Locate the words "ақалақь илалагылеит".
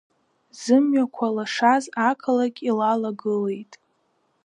2.09-3.73